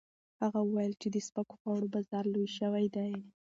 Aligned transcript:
هغه 0.41 0.59
وویل 0.63 0.93
چې 1.01 1.07
د 1.11 1.17
سپکو 1.27 1.55
خوړو 1.61 1.87
بازار 1.93 2.25
لوی 2.33 2.49
شوی 2.57 2.85
دی. 2.95 3.11